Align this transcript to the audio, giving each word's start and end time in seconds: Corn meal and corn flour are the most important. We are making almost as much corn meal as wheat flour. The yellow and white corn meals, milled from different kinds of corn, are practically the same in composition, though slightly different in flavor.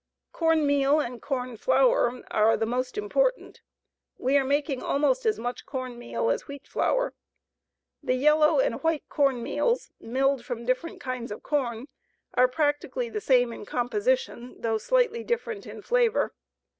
Corn 0.31 0.65
meal 0.65 0.99
and 0.99 1.21
corn 1.21 1.55
flour 1.57 2.23
are 2.31 2.57
the 2.57 2.65
most 2.65 2.97
important. 2.97 3.61
We 4.17 4.35
are 4.35 4.43
making 4.43 4.81
almost 4.81 5.27
as 5.27 5.37
much 5.37 5.67
corn 5.67 5.99
meal 5.99 6.31
as 6.31 6.47
wheat 6.47 6.67
flour. 6.67 7.13
The 8.01 8.15
yellow 8.15 8.57
and 8.59 8.81
white 8.81 9.07
corn 9.09 9.43
meals, 9.43 9.91
milled 9.99 10.43
from 10.43 10.65
different 10.65 11.01
kinds 11.01 11.31
of 11.31 11.43
corn, 11.43 11.85
are 12.33 12.47
practically 12.47 13.09
the 13.09 13.21
same 13.21 13.53
in 13.53 13.63
composition, 13.63 14.59
though 14.61 14.79
slightly 14.79 15.23
different 15.23 15.67
in 15.67 15.83
flavor. 15.83 16.33